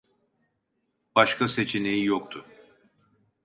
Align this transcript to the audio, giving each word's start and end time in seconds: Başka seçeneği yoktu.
Başka 1.15 1.47
seçeneği 1.49 2.05
yoktu. 2.05 2.45